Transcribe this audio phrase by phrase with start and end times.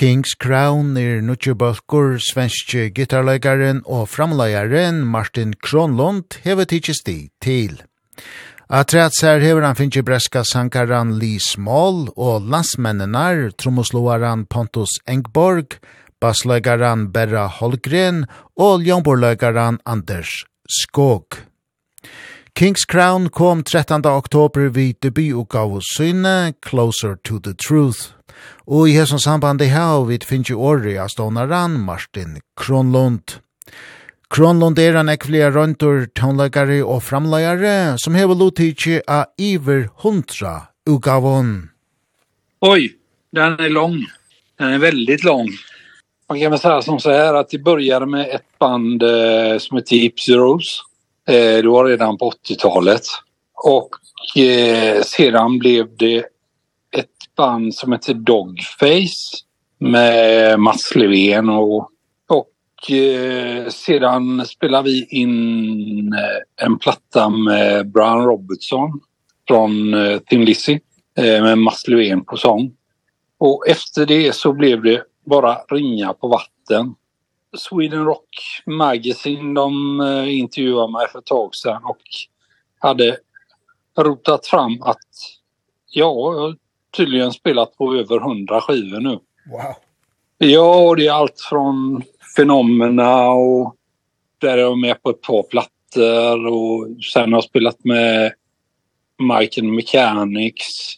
[0.00, 7.74] Kings Crown er nutje balkur svenske gitarlegaren og framlegaren Martin Kronlund hever tidsist i til.
[8.72, 15.76] Atræts ser hever han finnje breska sankaran Lee Small og landsmennenar tromosloaran Pontus Engborg,
[16.16, 18.24] basslegaran Berra Holgren
[18.56, 20.32] og ljomborlegaran Anders
[20.80, 21.42] Skog.
[22.54, 24.06] Kings Crown kom 13.
[24.06, 28.12] oktober vid debututgave syne Closer to the Truth.
[28.66, 33.38] Og i hesson samband i hau vi finnes jo året av stånaran Martin Kronlund.
[34.30, 41.70] Kronlund er en ekvelia røntor, tånleggare og framleggare som hever lotidig av iver hundra utgavon.
[42.60, 42.92] Oj,
[43.32, 44.06] den är lång.
[44.58, 45.48] Den är väldigt lång.
[46.28, 49.76] Man kan väl säga som så här att det började med ett band eh, som
[49.76, 50.89] heter Gypsy Rose
[51.28, 53.02] Eh, det var redan på 80-talet.
[53.64, 53.90] Och
[54.42, 56.18] eh, sedan blev det
[56.96, 59.36] ett band som heter Dogface
[59.78, 61.90] med Mats Levén och
[62.80, 69.00] och eh, sedan spelar vi in eh, en platta med Brian Robertson
[69.48, 70.80] från eh, Thin Lizzy
[71.18, 72.72] eh, med Mats Levén på sång.
[73.38, 76.94] Och efter det så blev det bara ringa på vatten
[77.56, 82.02] Sweden Rock Magazine de uh, intervjuade mig för ett tag sedan och
[82.78, 83.18] hade
[83.98, 84.98] rotat fram att
[85.90, 86.56] ja, jag har
[86.96, 89.10] tydligen spelat på över 100 skivor nu.
[89.10, 89.74] Wow.
[90.38, 92.02] Ja, det är allt från
[92.36, 93.76] Fenomena och
[94.38, 98.32] där är jag med på ett par plattor och sen har jag spelat med
[99.18, 100.94] Mike and Mechanics,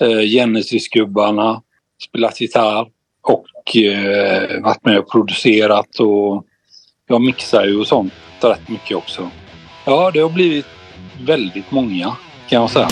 [0.00, 1.62] eh, Genesis-gubbarna,
[2.02, 2.90] spelat gitarr
[3.30, 6.44] och eh, varit med och producerat och
[7.08, 9.30] jag mixar ju och sånt rätt mycket också.
[9.84, 10.66] Ja, det har blivit
[11.20, 12.16] väldigt många
[12.48, 12.88] kan jag säga.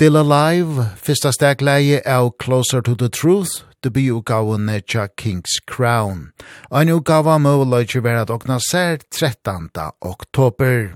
[0.00, 6.30] Still Alive, fyrsta stegleie av Closer to the Truth, debutgaven tja King's Crown.
[6.72, 9.68] Ein utgava møvløyke vera at okna sær 13.
[10.00, 10.94] oktober.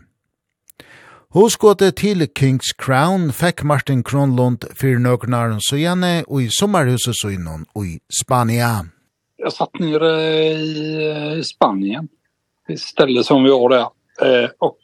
[1.36, 7.84] Hoskåte til King's Crown fekk Martin Kronlund fyrir nøknaren sujane og i sommarhuset søgnon og
[7.84, 8.86] i Spania.
[9.36, 10.14] Jag satt nere
[11.36, 12.08] i Spanien,
[12.68, 14.80] i stället som vi var där, och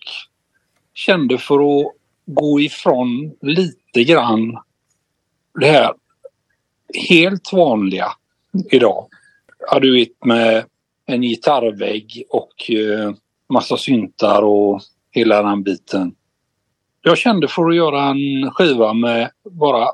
[0.93, 2.00] kände för att
[2.35, 4.59] gå ifrån lite grann
[5.61, 5.95] det här
[7.09, 8.07] helt vanliga
[8.71, 9.09] idag.
[9.69, 10.65] Har du vet med
[11.07, 13.13] en gitarrvägg och eh,
[13.49, 14.81] massa syntar och
[15.11, 16.15] hela den biten.
[17.03, 19.89] Jag kände för att göra en skiva med bara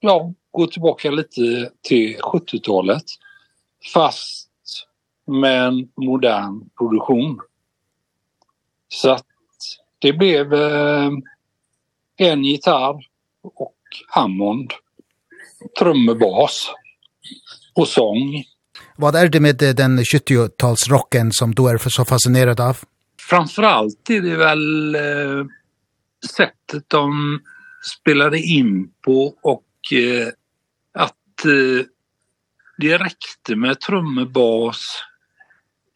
[0.00, 3.04] ja, gå tillbaka lite till 70-talet
[3.92, 4.50] fast
[5.26, 7.40] med en modern produktion.
[8.88, 9.26] Så att
[9.98, 11.10] det blev eh,
[12.20, 13.06] en gitarr
[13.42, 13.76] och
[14.08, 14.72] Hammond,
[15.78, 16.70] trummebas
[17.74, 18.44] och sång.
[18.96, 22.78] Vad är det med den 70-talsrocken som du är så fascinerad av?
[23.20, 25.46] Framförallt är det väl eh,
[26.36, 27.40] sättet de
[27.98, 30.28] spelade in på och eh,
[30.94, 31.86] att eh,
[32.78, 34.84] det räckte med trummebas,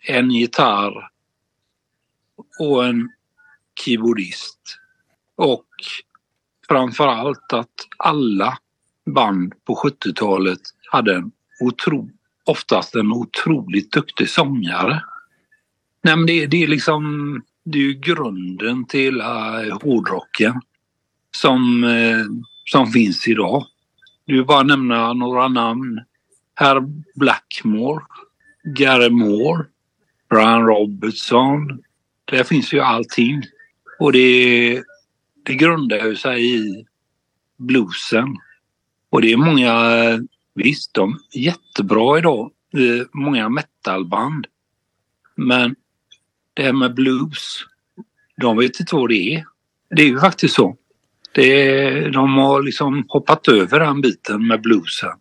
[0.06, 1.10] en gitarr
[2.60, 3.10] och en
[3.80, 4.78] keyboardist
[5.36, 5.66] och
[6.74, 8.58] framför allt att alla
[9.06, 10.60] band på 70-talet
[10.90, 12.10] hade en otro,
[12.44, 15.02] oftast en otroligt duktig sångare.
[16.02, 20.60] Nej men det, det är liksom det är ju grunden till uh, hårdrocken
[21.36, 22.26] som uh,
[22.64, 23.66] som finns idag.
[24.24, 26.00] Du bara nämna några namn.
[26.54, 26.80] Herr
[27.14, 28.04] Blackmore,
[28.76, 29.64] Gary Moore,
[30.30, 31.82] Brian Robertson.
[32.24, 33.42] Där finns ju allting.
[33.98, 34.84] Och det är
[35.44, 36.86] det grundar ju sig i
[37.56, 38.36] bluesen.
[39.10, 39.74] Och det är många,
[40.54, 42.50] visst de är jättebra idag,
[43.12, 44.46] många metalband.
[45.34, 45.76] Men
[46.54, 47.64] det här med blues,
[48.36, 49.44] de vet inte vad det är.
[49.90, 50.76] Det är ju faktiskt så.
[51.32, 55.18] Det, de har liksom hoppat över den biten med bluesen.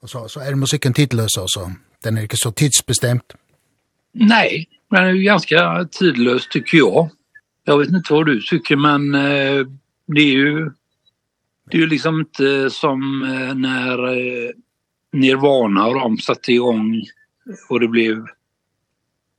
[0.00, 1.72] Och så, så är musiken tidlös också?
[2.02, 3.32] Den är inte så tidsbestämt?
[4.12, 7.10] Nej, den är ju ganska tidlös tycker jag.
[7.64, 9.66] Jag vet inte vad du tycker men eh,
[10.06, 10.70] det är ju
[11.70, 13.20] det är ju liksom inte som
[13.56, 13.98] när
[15.12, 17.02] Nirvana har satte igång
[17.68, 18.26] och det blev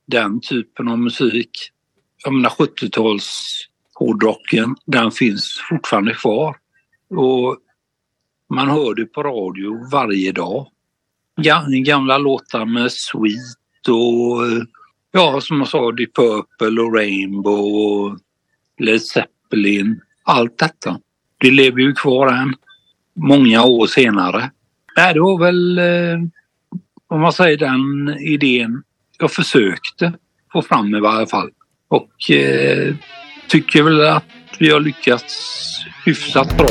[0.06, 1.50] den typen av musik.
[2.24, 3.48] Jag menar 70-tals
[3.94, 6.56] hårdrocken, den finns fortfarande kvar.
[7.10, 7.58] Och
[8.48, 10.66] man hör det på radio varje dag.
[11.84, 14.66] Gamla låtar med Sweet och
[15.12, 18.18] ja, som man sa, Deep Purple och Rainbow och
[18.78, 20.00] Led Zeppelin.
[20.24, 21.00] Allt detta.
[21.38, 22.54] Det lever ju kvar än.
[23.14, 24.50] Många år senare.
[24.96, 25.80] Nej, det var väl,
[27.08, 28.82] om man säger den idén,
[29.18, 30.12] jag försökte
[30.52, 31.50] få fram i varje fall.
[31.88, 32.94] Och eh,
[33.48, 34.24] tycker väl att
[34.58, 35.64] vi har lyckats
[36.04, 36.68] hyfsat bra.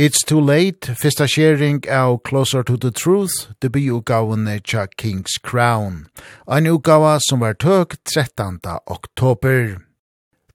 [0.00, 6.06] It's Too Late, fyrsta sharing av Closer to the Truth, debututgavene tja King's Crown.
[6.48, 8.56] En utgava som var tøk 13.
[8.86, 9.82] oktober.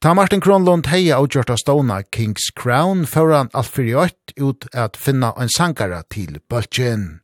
[0.02, 4.98] Ta Martin Kronlund heia og av ståna King's Crown foran alt fyrir ått ut at
[4.98, 7.20] finna en sankara til bøtjen.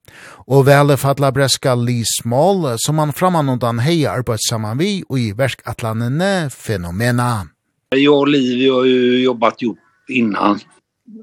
[0.46, 6.52] Og vele fadla breska Lee Small som han framanundan heia arbeidsaman vi og i verkatlanene
[6.54, 7.48] fenomena.
[7.96, 10.60] Jag och Liv har ju jobbat ihop innan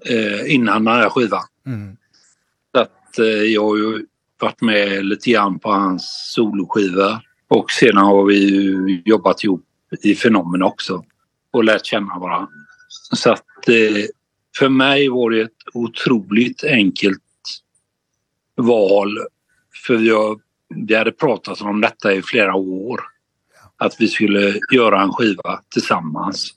[0.04, 1.44] eh, innan den här skivan.
[1.66, 1.96] Mm.
[2.74, 4.06] Så att eh, jag har ju
[4.40, 9.64] varit med lite grann på hans soloskiva och sedan har vi ju jobbat ihop
[10.02, 11.04] i fenomen också
[11.50, 12.48] och lärt känna varandra.
[12.88, 14.04] Så att eh,
[14.58, 17.22] för mig var det ett otroligt enkelt
[18.56, 19.18] val
[19.86, 20.40] för jag,
[20.86, 23.00] vi hade pratat om detta i flera år
[23.76, 26.54] att vi skulle göra en skiva tillsammans.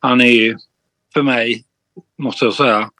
[0.00, 0.56] Han är
[1.14, 1.64] för mig
[2.18, 2.90] måste jag säga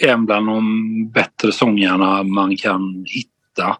[0.00, 3.76] en bland de bättre sångarna man kan hitta.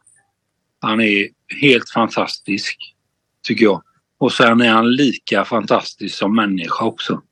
[0.81, 1.29] Han är
[1.61, 2.95] helt fantastisk
[3.43, 3.83] tycker jag.
[4.19, 7.23] Och sen är han lika fantastisk som människa också.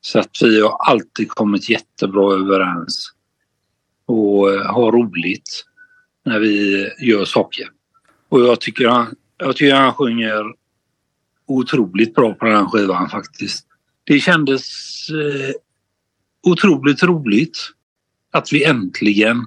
[0.00, 3.12] Så att vi har alltid kommit jättebra överens
[4.06, 5.64] och har roligt
[6.24, 7.68] när vi gör saker.
[8.28, 10.44] Och jag tycker han, jag tycker han sjunger
[11.46, 13.66] otroligt bra på den här skivan faktiskt.
[14.04, 14.62] Det kändes
[16.42, 17.58] otroligt roligt
[18.30, 19.46] att vi äntligen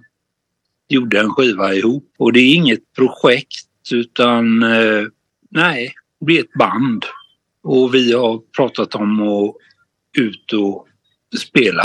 [0.89, 2.13] gjorde en skiva ihop.
[2.17, 5.03] Och det är inget projekt utan eh,
[5.49, 7.05] nej, det blir ett band.
[7.63, 9.55] Och vi har pratat om att
[10.17, 10.87] ut och
[11.39, 11.83] spela.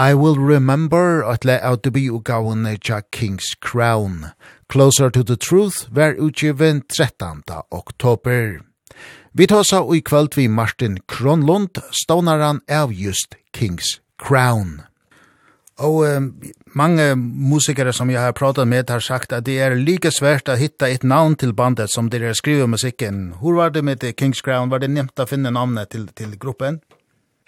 [0.00, 4.26] I Will Remember at le out to be ugaun ja King's Crown.
[4.68, 7.42] Closer to the Truth var utgiven 13.
[7.70, 8.60] oktober.
[9.32, 14.82] Vi tåsa og i kveld vi Martin Kronlund, stånaran av just King's Crown.
[15.78, 16.30] Og um,
[16.74, 20.54] mange musikere som jeg har pratet med har sagt at det er like svært å
[20.58, 23.32] hitta et navn til bandet som dere skriver musikken.
[23.42, 24.70] Hvor var det med det King's Crown?
[24.70, 26.78] Var det nevnt å finne navnet til, til gruppen?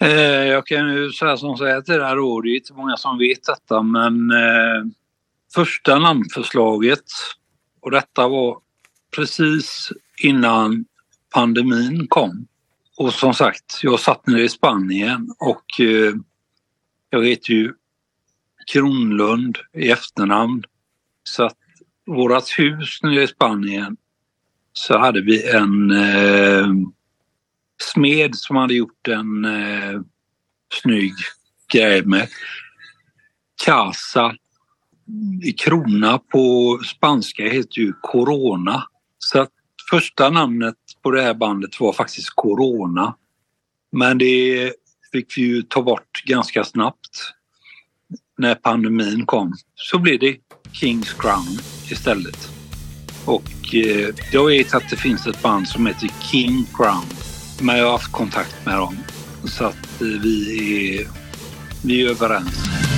[0.01, 2.97] Eh, Jag kan ju säga som så att det här året, det är inte många
[2.97, 4.83] som vet detta, men eh,
[5.53, 7.03] första namnförslaget,
[7.81, 8.57] och detta var
[9.15, 9.91] precis
[10.23, 10.85] innan
[11.33, 12.47] pandemin kom.
[12.97, 16.13] Och som sagt, jag satt nere i Spanien och eh,
[17.09, 17.73] jag heter ju
[18.71, 20.63] Kronlund i efternamn.
[21.23, 21.57] Så att
[22.05, 23.97] vårat hus nere i Spanien
[24.73, 25.91] så hade vi en...
[25.91, 26.67] Eh,
[27.93, 30.01] smed som hade gjort en eh,
[30.81, 31.13] snygg
[31.73, 32.27] grej med
[33.65, 34.35] casa
[35.57, 38.83] krona på spanska heter ju corona.
[39.17, 39.49] Så att
[39.89, 43.15] första namnet på det här bandet var faktiskt corona.
[43.91, 44.73] Men det
[45.11, 47.33] fick vi ju ta bort ganska snabbt.
[48.37, 50.37] När pandemin kom så blev det
[50.71, 51.59] Kings Crown
[51.91, 52.49] istället.
[53.25, 57.20] Och eh, jag vet att det finns ett band som heter King Crown
[57.61, 58.97] man har haft kontakt med dem.
[59.43, 61.07] Så att vi är,
[61.83, 62.90] vi är överens.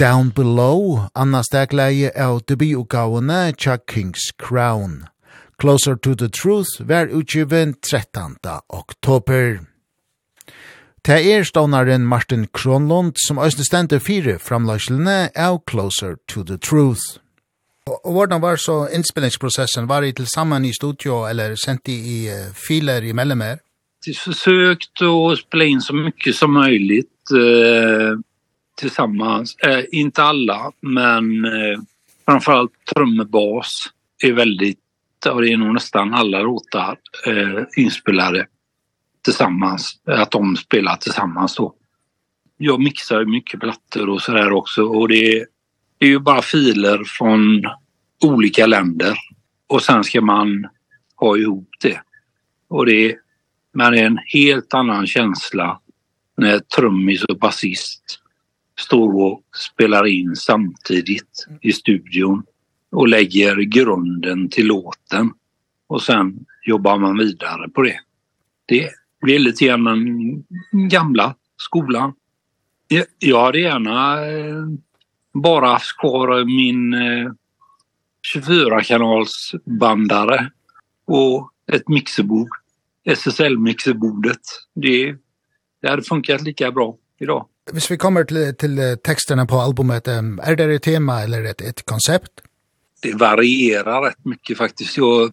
[0.00, 5.04] Down Below, Anna Stegleie av debutgavene Tja King's Crown.
[5.58, 8.36] Closer to the Truth var utgiven 13.
[8.68, 9.60] oktober.
[11.04, 17.20] Det er stånaren Martin Kronlund som øyne stendte fire framlagslene av Closer to the Truth.
[17.86, 19.88] Og hvordan var så innspillingsprosessen?
[19.88, 23.60] Var det til sammen i studio eller sendt i uh, filer i mellemmer?
[24.06, 27.20] Vi försökte att spela in så mycket som möjligt.
[27.32, 28.16] Uh
[28.80, 29.56] tillsammans.
[29.56, 31.80] Eh, inte alla, men eh,
[32.24, 33.90] framförallt trummebas
[34.24, 34.78] är väldigt,
[35.30, 38.46] och det är nog nästan alla låtar eh, inspelade
[39.24, 41.74] tillsammans, att de spelar tillsammans då.
[42.56, 45.46] Jag mixar mycket plattor och sådär också och det är,
[45.98, 47.62] det är ju bara filer från
[48.24, 49.14] olika länder
[49.66, 50.68] och sen ska man
[51.16, 52.00] ha ihop det.
[52.68, 53.16] Och det är,
[53.74, 55.80] man är en helt annan känsla
[56.36, 58.20] när trummis och basist
[58.80, 62.42] står och spelar in samtidigt i studion
[62.90, 65.30] och lägger grunden till låten
[65.86, 68.00] och sen jobbar man vidare på det.
[68.66, 68.90] Det
[69.22, 72.12] blir lite grann den gamla skolan.
[73.18, 74.16] Jag hade gärna
[75.32, 76.94] bara haft kvar min
[78.34, 80.50] 24-kanals bandare
[81.04, 82.48] och ett mixerbord.
[83.04, 84.40] SSL-mixerbordet.
[84.74, 85.16] Det,
[85.82, 87.46] det hade funkat lika bra i dag.
[87.72, 91.86] Hvis vi kommer til, til texterna på albumet, är det ett tema eller et, ett
[91.86, 92.40] koncept?
[93.02, 94.96] Det varierar rätt mycket faktiskt.
[94.96, 95.32] Jag,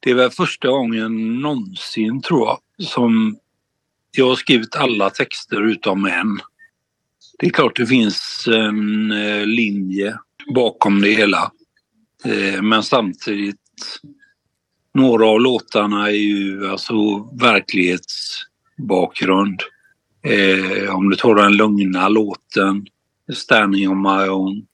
[0.00, 3.36] det var första gången någonsin tror jag som
[4.16, 6.40] jag har skrivit alla texter utom en.
[7.38, 9.08] Det är klart det finns en
[9.44, 10.18] linje
[10.54, 11.52] bakom det hela.
[12.62, 13.56] Men samtidigt
[14.94, 16.94] några av låtarna är ju alltså
[17.40, 19.60] verklighetsbakgrund.
[20.24, 22.86] Eh, om du tar den lugna låten,
[23.32, 24.66] Standing on my own,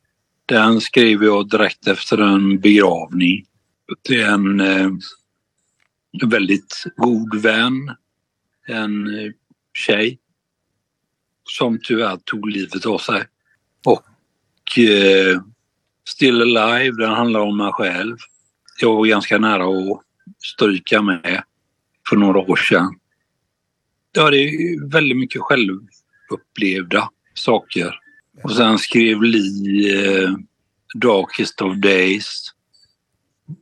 [0.46, 3.44] den skrev jag direkt efter en begravning.
[4.08, 4.90] Det är en eh,
[6.26, 7.96] väldigt god vän,
[8.66, 9.32] en eh,
[9.74, 10.18] tjej
[11.44, 13.24] som tyvärr tog livet av sig.
[13.86, 15.42] Och eh,
[16.08, 18.16] Still Alive, den handlar om mig själv.
[18.80, 20.02] Jag var ganska nära att
[20.38, 21.42] stryka med
[22.08, 22.99] för några år sedan
[24.12, 27.94] det är väldigt mycket självupplevda saker.
[28.42, 30.30] Och sen skrev Li eh,
[30.94, 32.52] Darkest of Days.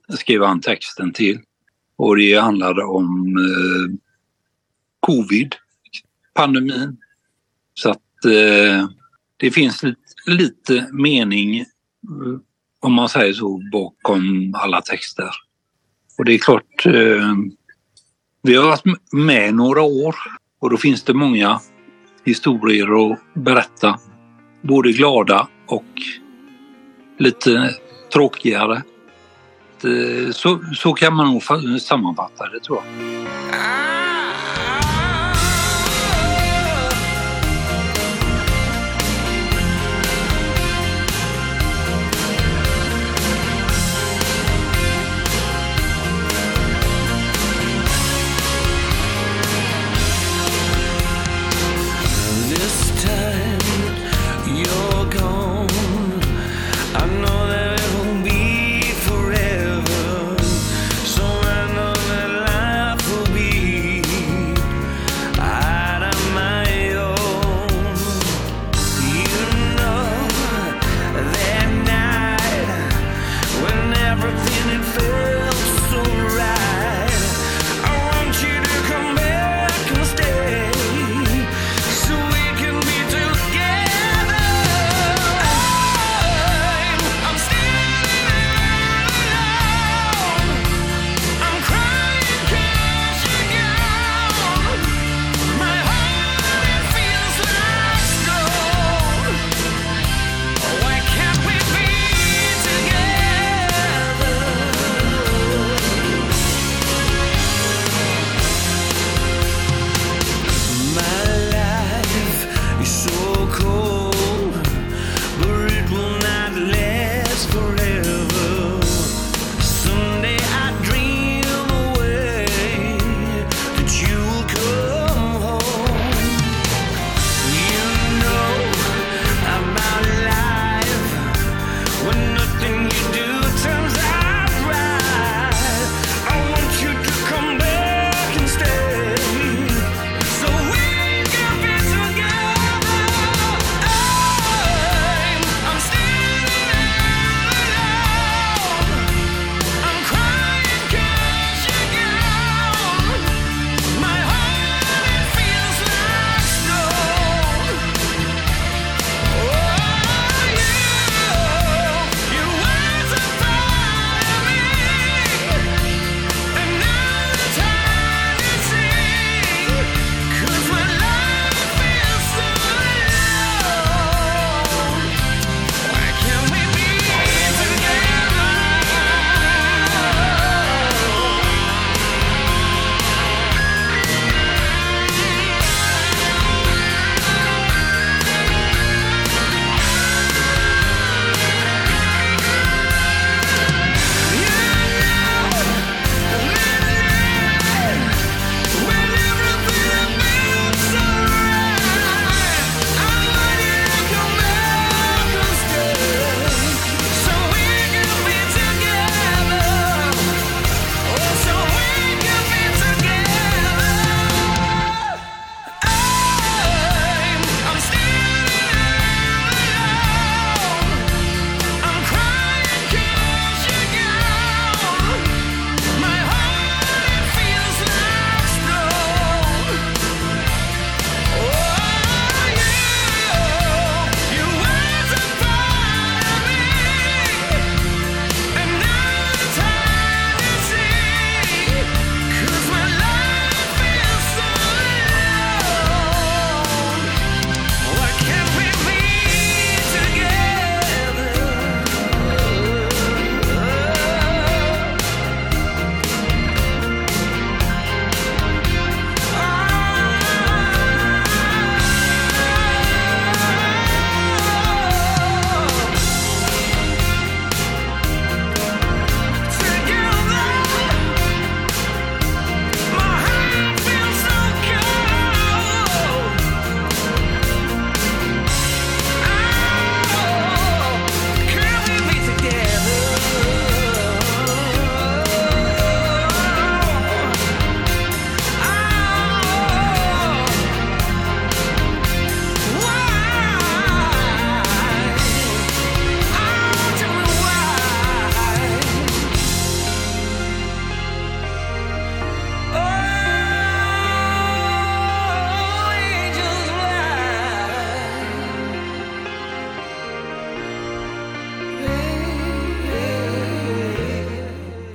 [0.08, 1.40] Skrev han texten till.
[1.96, 3.98] Och det handlade om eh,
[5.00, 5.54] covid,
[6.34, 6.96] pandemin.
[7.74, 8.88] Så att eh,
[9.36, 11.64] det finns lite, lite mening
[12.80, 15.30] om man säger så bakom alla texter.
[16.18, 17.34] Och det är klart eh,
[18.48, 20.16] Vi har varit med några år
[20.60, 21.60] och då finns det många
[22.24, 23.98] historier att berätta.
[24.62, 25.84] Både glada och
[27.18, 27.74] lite
[28.12, 28.82] tråkigare.
[30.32, 31.42] Så, så kan man nog
[31.80, 33.77] sammanfatta det tror jag.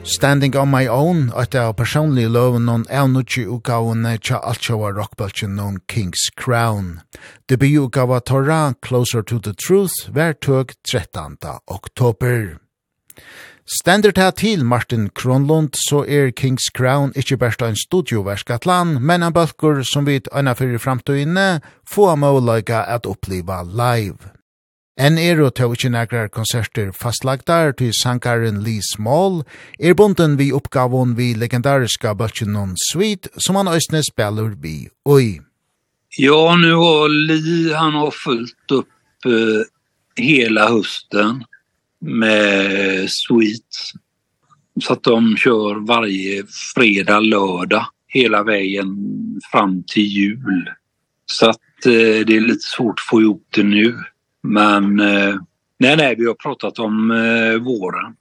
[0.06, 5.56] Standing on my own, at av personlige loven noen av nutje utgavene tja altsjåa rockbøltjen
[5.56, 7.00] noen King's Crown.
[7.48, 11.38] Debututgava Torra, Closer to the Truth, hver tøk 13.
[11.72, 12.60] oktober.
[13.64, 19.24] Standard her til Martin Kronlund, så er King's Crown ikkje best ein studioversk atlan, men
[19.24, 24.36] en bølgur som vit anna fyrir framtøyne, få målaga at oppliva live.
[24.94, 29.42] En er og tog ikke nægrar konserter fastlagdar til sankaren Lee Small,
[29.80, 35.40] er bunden vi oppgavon vi legendariska bøtjenon Sweet, som han òsne spiller vi oi.
[36.14, 39.66] Ja, nu har Lee, han har fulgt upp uh,
[40.16, 41.42] hela hösten
[42.00, 43.98] med Sweet.
[44.82, 46.44] Så att de kör varje
[46.76, 48.96] fredag, lördag, hela vägen
[49.52, 50.70] fram till jul.
[51.26, 53.98] Så att uh, det är lite svårt att få ihop det nu.
[54.44, 55.36] Men eh,
[55.78, 58.16] nej, nej, vi har pratat om eh, våren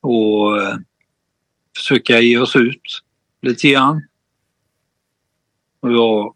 [0.00, 0.76] och eh,
[1.76, 3.02] försöka ge oss ut
[3.42, 4.06] lite grann.
[5.80, 6.34] Och jag,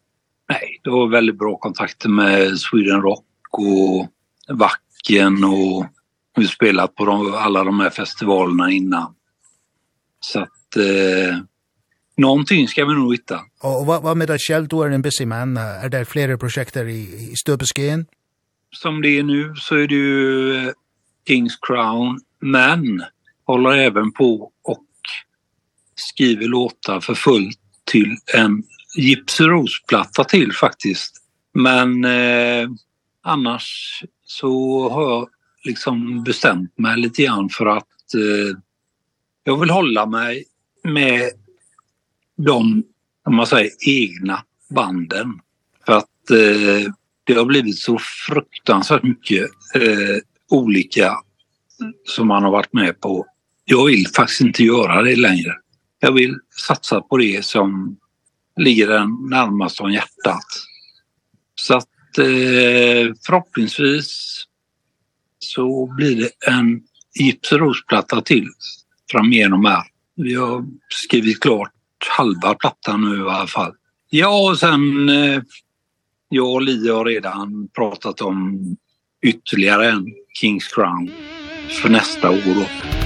[0.48, 4.08] nej, det var väldigt bra kontakter med Sweden Rock och
[4.48, 5.86] Vacken och
[6.36, 9.14] vi spelat på de, alla de här festivalerna innan.
[10.20, 11.38] Så att eh,
[12.16, 13.40] någonting ska vi nog hitta.
[13.62, 15.56] Och vad, vad med dig själv, du är en busy man.
[15.56, 16.80] Är det flera projekt i,
[17.32, 18.06] i Stöpesken?
[18.74, 20.72] som det är nu så är det ju
[21.26, 23.04] Kings Crown men
[23.46, 24.86] håller även på och
[25.94, 28.62] skriver låtar för fullt till en
[28.96, 31.22] Gypsy Rose-platta till faktiskt.
[31.54, 32.68] Men eh,
[33.22, 35.28] annars så har jag
[35.64, 38.58] liksom bestämt mig lite grann för att eh,
[39.44, 40.44] jag vill hålla mig
[40.84, 41.30] med
[42.36, 42.84] de
[43.24, 45.40] om man säger egna banden
[45.86, 46.92] för att eh,
[47.24, 49.42] det har blivit så fruktansvärt mycket
[49.74, 50.16] eh,
[50.50, 51.14] olika
[52.04, 53.26] som man har varit med på.
[53.64, 55.52] Jag vill faktiskt inte göra det längre.
[56.00, 57.96] Jag vill satsa på det som
[58.56, 60.46] ligger den närmast om hjärtat.
[61.54, 64.44] Så att eh, förhoppningsvis
[65.38, 66.82] så blir det en
[67.14, 68.48] gipsrosplatta till
[69.10, 69.82] framigenom här.
[70.16, 71.72] Vi har skrivit klart
[72.16, 73.72] halva plattan nu i alla fall.
[74.10, 75.42] Ja, och sen eh,
[76.28, 78.60] jag och Li har redan pratat om
[79.26, 80.06] ytterligare en
[80.40, 81.10] Kings Crown
[81.82, 83.03] för nästa år.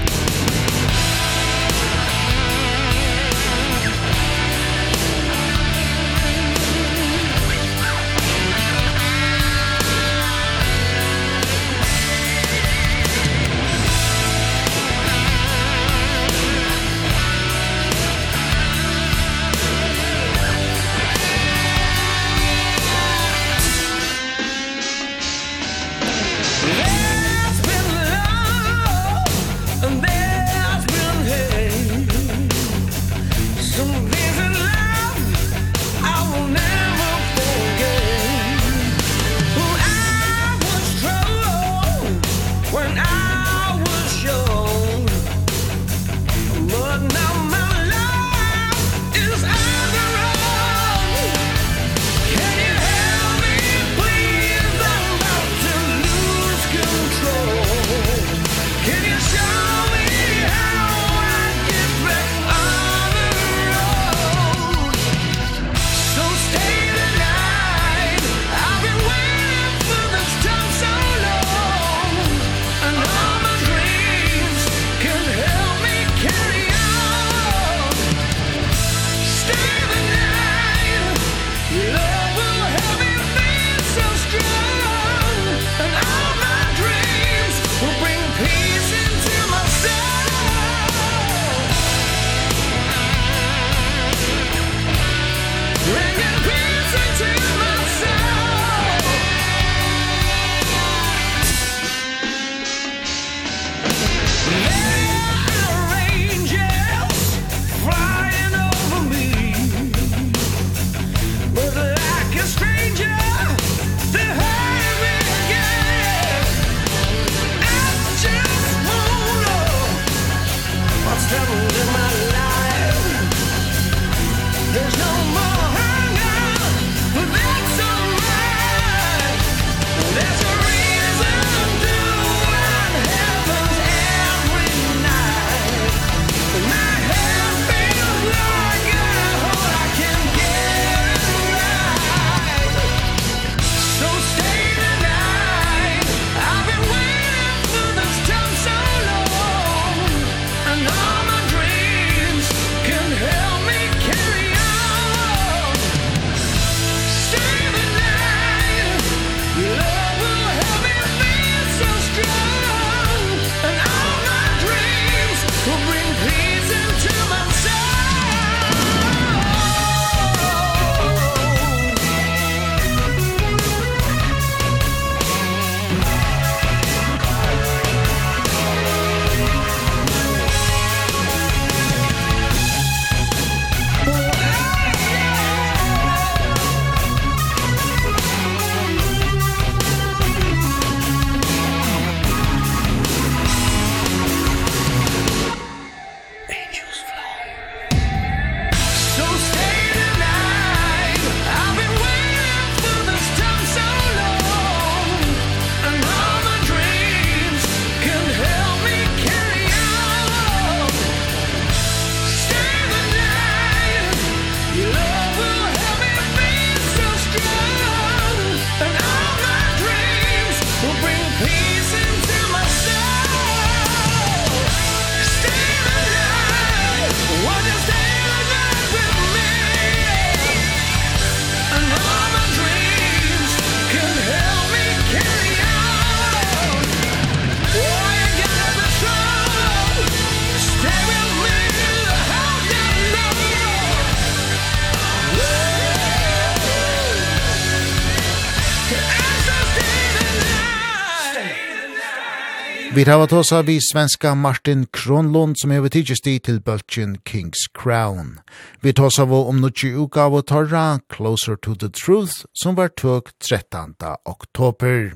[253.09, 258.39] hava tosa vi svenska Martin Kronlund som hever i til bøltjen King's Crown.
[258.81, 263.31] Vi tosa vå om nutje uka av torra Closer to the Truth som var tøk
[263.39, 263.95] 13.
[264.25, 265.15] oktober.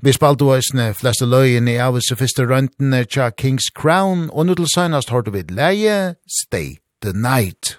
[0.00, 4.54] Vi spalte oisne fleste løyen i av oss første røntene tja King's Crown og nu
[4.54, 7.78] til seinast hårdu vi leie Stay the Night.